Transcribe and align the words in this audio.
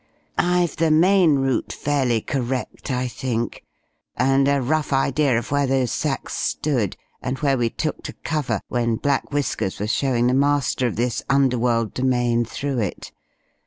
"I've 0.39 0.77
the 0.77 0.89
main 0.89 1.35
route 1.35 1.71
fairly 1.71 2.21
correct, 2.21 2.89
I 2.89 3.07
think, 3.07 3.63
and 4.17 4.47
a 4.47 4.59
rough 4.59 4.91
idea 4.91 5.37
of 5.37 5.51
where 5.51 5.67
those 5.67 5.91
sacks 5.91 6.33
stood, 6.35 6.97
and 7.21 7.37
where 7.37 7.55
we 7.55 7.69
took 7.69 8.01
to 8.05 8.13
cover 8.13 8.61
when 8.67 8.95
Black 8.95 9.31
Whiskers 9.31 9.77
was 9.79 9.91
showing 9.93 10.25
the 10.25 10.33
master 10.33 10.87
of 10.87 10.95
this 10.95 11.21
underworld 11.29 11.93
domain 11.93 12.45
through 12.45 12.79
it. 12.79 13.11